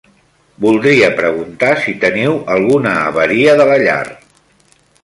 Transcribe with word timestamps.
Voldria 0.63 1.09
preguntar 1.19 1.75
si 1.83 1.95
teniu 2.07 2.35
alguna 2.55 2.95
avaria 3.13 3.57
de 3.63 3.71
la 3.75 3.79
llar. 3.87 4.05